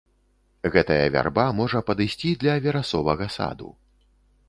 Гэтая 0.75 1.03
вярба 1.17 1.45
можа 1.59 1.83
падысці 1.91 2.35
для 2.43 2.59
верасовага 2.67 3.33
саду. 3.39 3.73